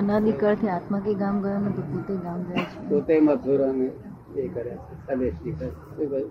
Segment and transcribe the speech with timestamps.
[0.00, 2.88] અનાદિકાળથી આત્મા કે ગામ ગયો ને તો પોતે ગામ જાય છે.
[2.88, 3.86] પોતે મથુરાને
[4.36, 6.30] એ કરે છે સ્વદેશી કરે શું કહ્યું?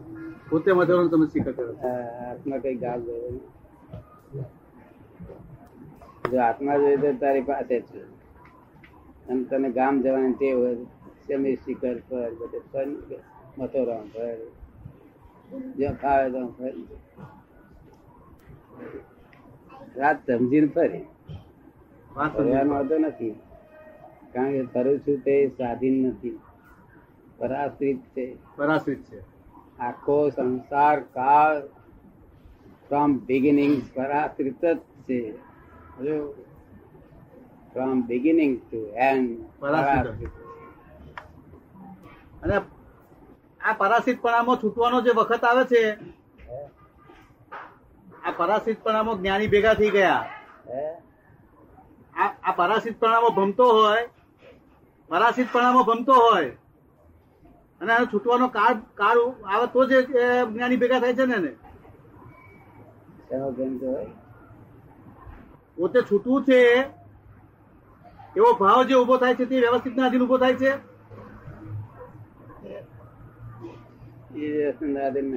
[0.49, 1.87] પોતે મધુરનો તમે સ્વીકાર કરો છો.
[1.87, 3.31] આ આત્મા કઈ ગામ ગયો
[6.31, 8.01] જો આત્મા જોઈએ તો તારી પાસે છે.
[9.29, 10.75] અને તને ગામ જવાની તે હોય
[11.27, 12.87] સેમી શિખર પર બધે ફર
[13.57, 14.37] મથુરા પર
[15.77, 16.73] જ્યાં ફાવે ત્યાં ફર.
[19.97, 21.05] રાત સમજીને ફરી.
[22.33, 23.35] ફરવાનો વાંધો નથી.
[24.33, 26.39] કારણ કે કરું છું તે સ્વાધીન નથી.
[27.37, 28.25] પરાશ્રિત છે.
[28.55, 29.19] પરાશ્રિત છે.
[29.79, 31.67] આખો સંસાર કાળ
[32.87, 35.37] ફ્રોમ બિગિનિંગ પરાશ્રિત જ છે.
[37.73, 40.29] ફ્રોમ બિગિનિંગ ટુ એન્ડ પરાશ્રિત.
[42.43, 42.55] અને
[43.61, 45.81] આ પરાશ્રિતપણામાં છૂટવાનો જે વખત આવે છે
[48.25, 50.25] આ પરાશ્રિતપણામાં જ્ઞાની ભેગા થઈ ગયા.
[52.15, 54.07] આ આ પરાશ્રિતપણામાં ભમતો હોય
[55.09, 56.51] પરાશ્રિતપણામાં ભમતો હોય
[57.81, 60.03] અને આનો છૂટવાનો કાળ કાળ આવે તો જ એ
[60.47, 61.51] જ્ઞાની ભેગા થાય છે ને એને.
[63.27, 64.09] શેનો ગમ તો હોય?
[65.77, 66.59] પોતે છૂટવું છે
[68.35, 70.71] એવો ભાવ જે ઊભો થાય છે તે વ્યવસ્થિત ના અધીન ઊભો થાય છે?
[74.97, 75.29] આધીન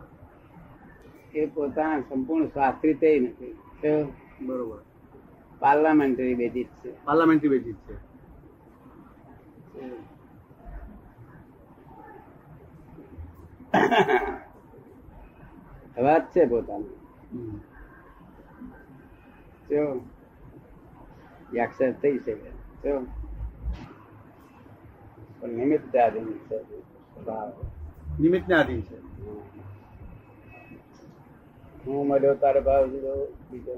[1.34, 3.58] એ પોતાના સંપૂર્ણ સ્વાશ્રિત નથી.
[4.42, 4.82] બરોબર.
[5.60, 7.06] પાર્લામેન્ટરી બેઝિસ છે.
[7.06, 8.10] પાર્લામેન્ટરી બેઝિસ છે.
[16.02, 16.98] વાત છે પોતાની.
[19.70, 20.02] જો
[21.54, 23.00] એક્સેપ્ટ થઈ છે જો.
[25.40, 26.58] પણ નિમિત્ત આધીન છે.
[28.52, 29.10] આધીન છે.
[31.86, 33.14] હું મળ્યો તારે ભાવ દીધો
[33.52, 33.74] બીજો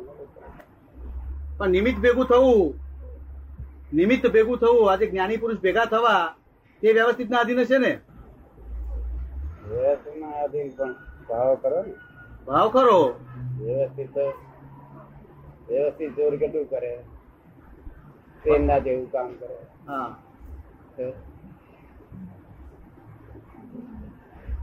[1.58, 2.74] પણ નિમિત્ત ભેગું થવું
[3.94, 6.36] નિમિત્ત ભેગું થવું આજે જ્ઞાની પુરુષ ભેગા થવા
[6.82, 7.92] તે વ્યવસ્થિત ના આધીન છે ને?
[9.70, 10.96] વ્યવસ્થિતના આધીન પણ
[11.30, 11.94] ભાવ કરો ને.
[12.48, 13.00] ભાવ ખરો
[13.60, 14.16] વ્યવસ્થિત
[15.70, 16.94] વ્યવસ્થિત જોર કેટલું કરે?
[18.44, 19.58] તેમના જેવું કામ કરે.
[19.88, 20.10] હા.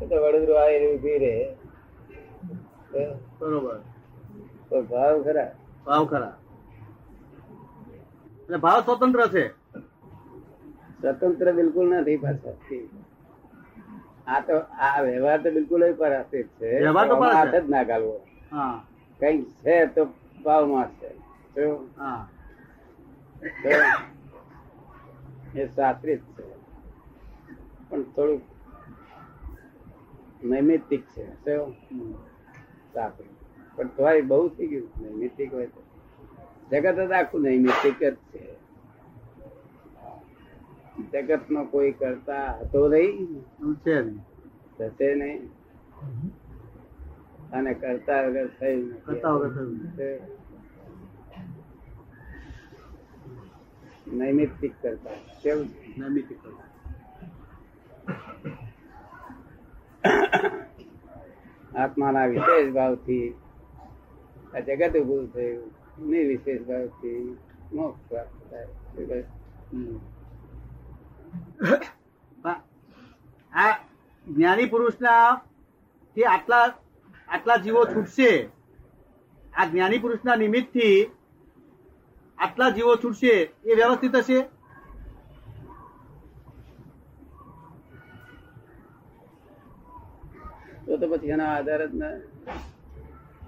[0.01, 1.35] તો વડોદરા આવી ઊભી રહે.
[1.45, 1.68] તો
[3.39, 3.79] બરોબર.
[4.91, 5.51] ભાવ ખરા.
[5.87, 6.37] ભાવ ખરા.
[8.43, 9.45] એટલે ભાવ સ્વતંત્ર છે.
[11.01, 12.55] સ્વતંત્ર બિલકુલ નથી પાછા
[14.27, 16.71] આ તો આ વ્યવહાર તો બિલકુલ પરાશ્રિત છે.
[16.85, 18.17] હાથ જ ના ગાલવો
[19.21, 20.03] કંઈક છે તો
[20.45, 21.11] ભાવમાં છે.
[25.55, 26.45] એ શાસ્ત્રિત છે.
[27.89, 28.43] પણ થોડુંક
[30.45, 31.27] નૈમિતિક છે.
[33.07, 33.27] શું?
[33.27, 33.77] હમ.
[33.77, 35.83] પણ તોય બહુ થઈ ગયું નૈમિતિક હોય તો
[36.71, 38.59] જગત જ આખું નૈમિતિક જ છે
[41.13, 44.03] જગત નો કોઈ કરતા હતો નહીં છે.
[44.79, 45.49] થશે નહીં
[47.51, 49.05] અને કરતા વગર થયું.
[49.05, 49.79] કરતા વગર થયું
[54.13, 55.11] નૈમિતિક કરતા
[55.43, 56.01] કેવું છે?
[56.01, 56.69] નૈમિત્તિક કરતા.
[61.79, 63.27] આત્માના વિશેષ ભાવથી
[64.55, 65.67] આ જગત ઉભું થયું,
[66.11, 67.23] નિર્વિશેષ ભાવથી
[67.73, 68.69] મોક્ષ પ્રાપ્ત થાય.
[73.53, 73.75] આ
[74.27, 75.27] જ્ઞાની પુરુષના
[76.17, 76.67] થી આટલા
[77.29, 78.31] આટલા જીવો છૂટશે.
[79.53, 80.99] આ જ્ઞાની પુરુષના નિમિત્તથી
[82.39, 83.35] આટલા જીવો છૂટશે,
[83.65, 84.39] એ વ્યવસ્થિત હશે?
[91.01, 92.17] તો પછી એના આધાર જ ના.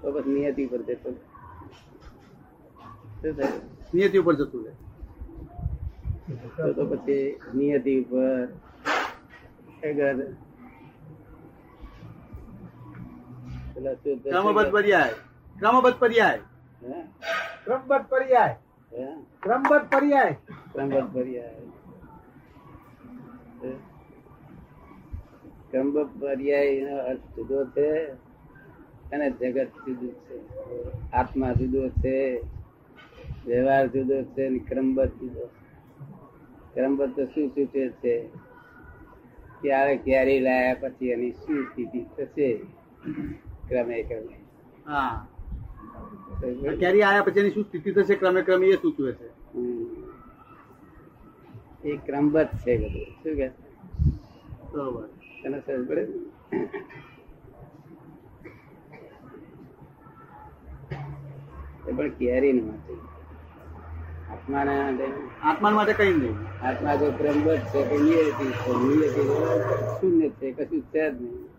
[0.01, 1.09] તો પછી નિયતિ ઉપર જતો
[3.93, 4.73] નિયતિ ઉપર જતું રહે.
[6.77, 7.25] તો પછી
[7.57, 8.27] નિયતિ ઉપર
[9.89, 10.17] અગર
[14.31, 15.15] ક્રમબદ્ધ પર્યાય.
[15.59, 16.41] ક્રમબદ્ધ પર્યાય?
[17.65, 18.07] ક્રમબદ્ધ
[19.91, 20.35] પર્યાય.
[20.73, 21.59] ક્રમબદ્ધ પર્યાય
[23.61, 23.71] હે?
[25.71, 28.13] ક્રમબદ્ધ પર્યાયનો અર્થ જુદો છે
[29.11, 30.37] અને જગત જુદું છે.
[31.11, 32.41] આત્મા જુદો છે
[33.45, 35.49] વ્યવહાર જુદો છે અને ક્રમબદ્ધ જુદો.
[36.73, 38.27] ક્રમબદ્ધ શું સૂચવે છે?
[39.61, 42.57] ક્યારે ક્યારે લાયા પછી એની શું સ્થિતિ થશે?
[43.67, 44.35] ક્રમે ક્રમે.
[44.87, 45.27] હા.
[46.79, 48.15] ક્યારે આયા પછી એની શું સ્થિતિ થશે?
[48.15, 49.27] ક્રમે ક્રમે એ સૂચવે છે.
[51.89, 53.05] એ ક્રમબદ્ધ છે બધું.
[53.05, 53.47] શું કે?
[54.71, 55.09] બરોબર.
[55.87, 56.07] પડે ને?
[61.91, 62.63] પણ કેરી
[64.31, 65.03] આત્માને
[65.43, 66.67] આત્મા માટે કઈ નહીં.
[66.67, 68.71] આત્મા જો બ્રહ્મવત છે કે નિયતિ છે.
[70.01, 71.49] શૂન્ય છે કશું છે જ નહીં.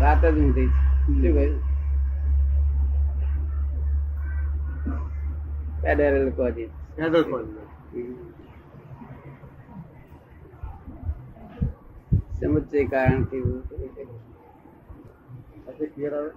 [0.00, 0.66] વાત જ નથી.
[0.66, 1.60] શું કહ્યું
[5.84, 6.30] હેડર
[7.22, 7.44] કોલ
[12.44, 14.04] સમુચ્ચય કારણથી એવું થયું છે.
[15.64, 16.30] પછી ક્લિયર આવે?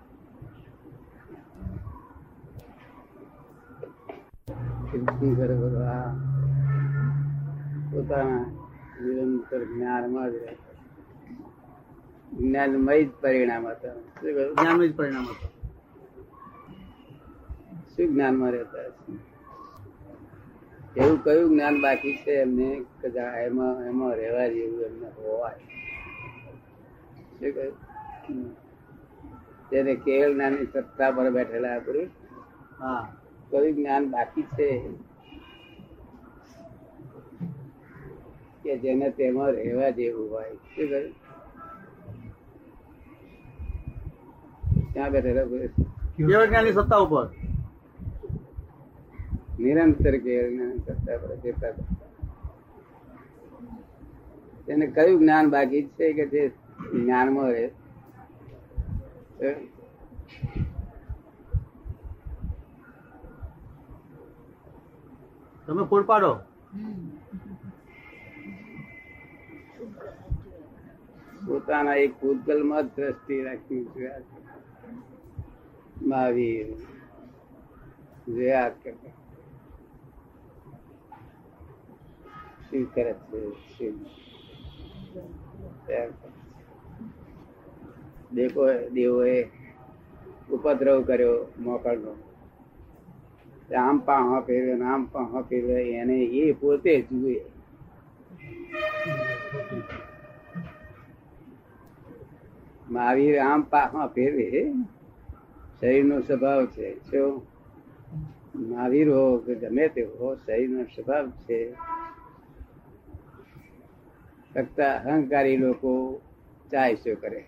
[4.92, 6.14] શું કરે બધું આ
[7.92, 8.46] પોતાના
[9.02, 10.56] નિરંતર જ્ઞાનમાં જ રહે.
[12.34, 13.94] જ્ઞાનમય જ પરિણામ હતા.
[14.22, 14.90] કહ્યું?
[14.90, 15.52] જ પરિણામ હતું.
[17.96, 18.82] શું જ્ઞાનમાં રહેતા
[20.98, 22.86] એવું કયું જ્ઞાન બાકી છે એમને?
[23.02, 25.87] કદાચ એમાં એમાં રહેવા જેવું એમને હોવાય
[27.40, 28.56] શું કહ્યું
[29.70, 32.08] તેને કેવળ જ્ઞાનની સત્તા પર બેઠેલા આપણે
[32.80, 33.14] હા.
[33.52, 34.90] કયું જ્ઞાન બાકી છે.
[38.64, 40.50] કે જેને તેમાં રહેવા જેવું હોય.
[40.50, 41.14] શું કહ્યું
[44.94, 45.70] ક્યાં બેઠેલા પુરુષ?
[46.28, 47.30] કેવળ જ્ઞાનની સત્તા ઉપર.
[49.60, 51.72] નિરંતર કેવળ નાની સત્તા પર ચેતા
[54.66, 56.52] તેને કયું જ્ઞાન બાકી છે કે જે
[56.92, 57.72] જ્ઞાનમાં રહે
[65.66, 66.40] તમે ફૂડ પાડો.
[71.48, 74.20] પોતાના એક પૂતગલમાં જ દ્રષ્ટિ રાખી જોયા.
[76.02, 76.68] મહાવીર
[78.28, 79.12] જોયા કરતા.
[82.70, 83.94] શું કરે છે?
[88.34, 89.44] દેખો દેવોએ
[90.52, 92.14] ઉપદ્રવ કર્યો મોકળનો
[93.78, 97.42] આમ પાહા ફેરવે આમ પાહા ફેરવે, એને એ પોતે જુએ.
[102.90, 104.74] મહાવીર આમ પાહા ફેરવે
[105.80, 107.42] શરીરનો સ્વભાવ છે શું
[108.56, 111.74] મહાવીર હો કે ગમે તે હો, શરીરનો સ્વભાવ છે.
[114.56, 116.22] ફક્ત અહંકારી લોકો
[116.72, 117.46] ચાય શું કરે?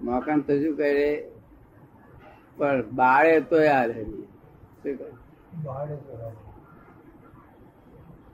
[0.00, 0.14] શું?
[0.14, 1.30] મોકામ તો શું કરે?
[2.56, 3.90] પણ બાળે તો યાદ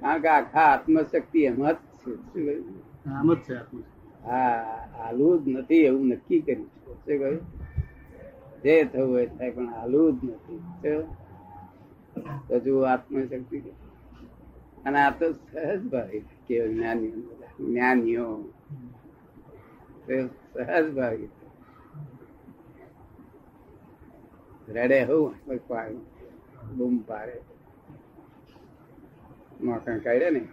[0.00, 2.16] કારણ કે આખા આત્મશક્તિ એમાં જ છે.
[2.16, 3.36] શું કહ્યું?
[3.36, 3.54] છે
[4.24, 4.64] હા
[4.98, 6.96] હાલવું જ નથી એવું નક્કી કર્યું.
[6.96, 7.40] છે કહ્યું?
[8.62, 10.62] જે થવું હોય થાય પણ હાલવું જ નથી.
[12.50, 13.58] હજુ આત્મશક્તિ.
[14.86, 17.64] અને આ તો સહજ ભાવી કે જ્ઞાનીઓ બધા.
[17.66, 18.42] જ્ઞાનીઓ
[20.06, 21.28] તો સહજ ભાવી.
[24.68, 25.34] રડે હું
[25.68, 25.96] પાડે
[26.76, 27.40] બૂમ પાડે.
[29.60, 30.48] મકાન કાઢે ને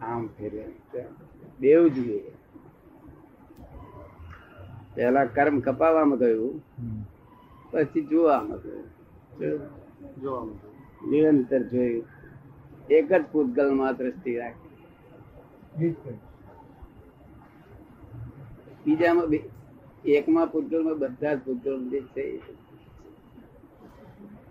[0.00, 0.72] આમ ફેરે.
[1.60, 2.30] બેવ જોઈએ
[4.94, 6.62] પેલા કર્મ કપાવવામાં ગયું
[7.70, 8.84] પછી જોવામાં ગયું
[11.10, 12.04] નિરંતર જોયું.
[12.90, 16.14] એક જ પૂતગલમાં દ્રષ્ટિ રાખી.
[18.86, 19.50] બીજામાં બે-
[20.06, 22.24] એકમાં પૂતગલમાં બધા જ પૂતગલ જે છે.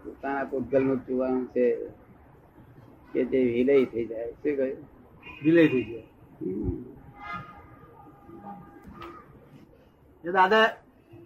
[0.04, 1.66] પોતાના પૂતગલનું જોવાનું છે
[3.14, 4.32] કે જે વિલય થઈ જાય.
[4.32, 4.78] શું કહ્યું?
[5.44, 6.06] વિલય થઈ જાય.
[10.34, 10.68] દાદા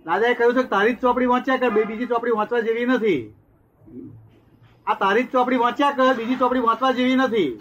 [0.05, 3.33] દાદાએ કહ્યું છે કે તારી જ ચોપડી વાંચ્યા કર બીજી ચોપડી વાંચવા જેવી નથી.
[4.87, 7.51] આ તારી જ ચોપડી વાંચ્યા કર બીજી ચોપડી વાંચવા જેવી નથી.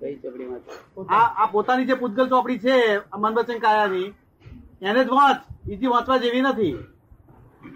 [0.00, 0.72] કઈ ચોપડીમાં છે?
[1.08, 2.76] આ પોતાની જે પૂતગલ ચોપડી છે
[3.18, 4.08] મનવચન કાયાની
[4.82, 6.76] એને જ વાંચ બીજી વાંચવા જેવી નથી.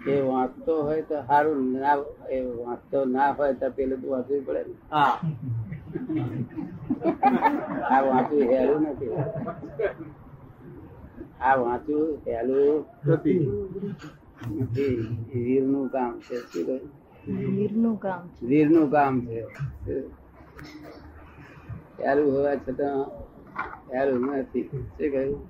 [0.07, 1.97] એ વાંચતો હોય તો સારું ના
[2.29, 4.73] એ વાંચતો ના હોય તો પેલું તો વાંચવું પડે ને.
[4.91, 5.13] હા.
[7.93, 9.13] આ વાંચવું હેલું નથી.
[11.41, 13.43] આ વાંચવું હેલું નથી.
[15.33, 16.37] વીરનું કામ છે.
[16.49, 16.89] શું કહ્યું
[17.57, 18.45] વીરનું કામ છે.
[18.45, 19.39] વીરનું કામ છે.
[21.99, 22.97] હેલું હોવા છતાં
[23.93, 24.63] હેલું નથી.
[24.63, 25.47] શું કહ્યું?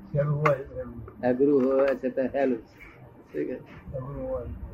[1.21, 4.65] અઘરું હોવા છતાં હેલું શું કહ્યું?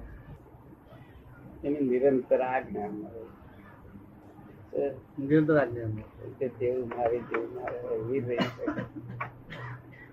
[1.64, 3.26] એની નિરંતર આજ્ઞા મળે.
[5.20, 6.04] નિરંતર આજ્ઞા એમને.
[6.48, 8.82] તેવું મારે જેવું મારે વીર રહી શકે.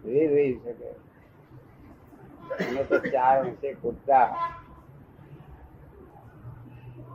[0.04, 0.88] વીર રહી શકે.
[2.64, 4.52] અને તો ચાર અંશે કૂદતા.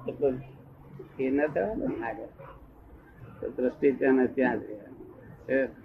[0.07, 0.39] એટલે
[1.19, 2.27] એ ન થવા આગળ.
[3.39, 4.83] તો દ્રષ્ટિ ત્યાં ત્યાં જ રહ્યા
[5.48, 5.82] છે?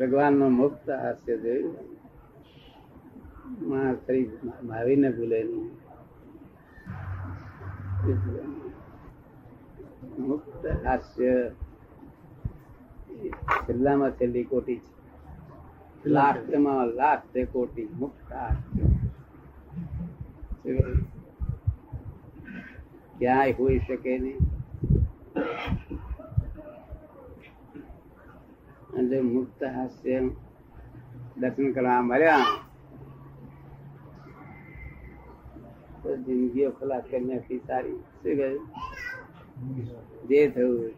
[0.00, 1.76] ભગવાન નો મુક્ત હાસ્ય જોયું.
[3.62, 3.98] માણસ
[4.64, 5.44] ભાવીને ભૂલે
[10.18, 11.50] મુક્ત હાસ્ય
[13.68, 16.08] છેલ્લામાં છેલ્લી કોટી છે.
[16.08, 18.82] લાસ્ટમાં લાસ્ટ કોટી મુક્ત હાસ્ય.
[23.18, 24.53] ક્યાંય હોઈ શકે નહીં.
[29.08, 30.20] જો મુક્ત હાસ્ય
[31.36, 32.38] દર્શન કરવા મળ્યા.
[36.02, 38.68] તો જિંદગીઓ ખલાસ કરી નાખી સારી શું કહ્યું
[40.28, 40.92] જે થયું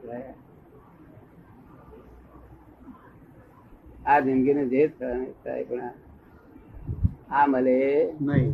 [4.07, 4.89] આ જિંદગીને જે
[5.45, 5.91] થાય પણ
[7.31, 8.13] આ- મળે.
[8.21, 8.53] નહીં.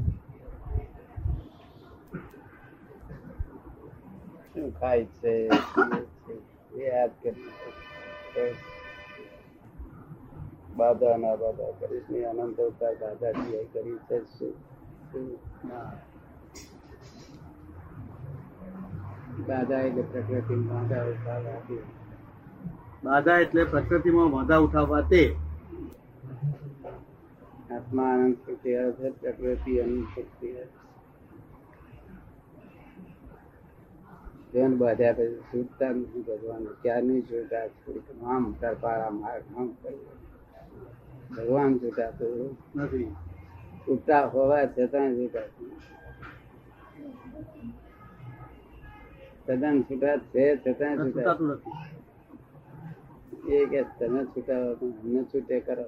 [4.54, 5.50] શું ખાય છે
[6.76, 8.71] યાદ કરી
[10.76, 13.98] બાધા ના બાધા કરીશ ને અનંત અવતાર બાધા સિવાય કરી?
[19.48, 21.82] બાધા એટલે પ્રકૃતિ બાધા અવતાર આપી
[23.04, 25.36] બાધા એટલે પ્રકૃતિમાં વાંધા ઉઠાવવા તે
[27.72, 30.52] આત્મા અનંત શક્તિ, અર્થ, પ્રકૃતિ અનંત શક્તિ.
[34.52, 36.64] ધ્યાન બાધ્યા પછી છૂટતા નથી ભગવાન?
[36.64, 40.31] ક્યારની છૂટા છૂટ આમ કરપાળા માર્ગ, આમ કર્યું.
[41.34, 43.10] ભગવાન છૂટાતું નથી.
[43.82, 45.70] છૂટા હોવા છતાં છૂટાતું
[49.46, 51.74] તદ્દન છૂટા છે છતાં છૂટા છૂટાતું નથી.
[53.50, 55.86] એ કે તમે છૂટા હો અમને છૂટે કરો.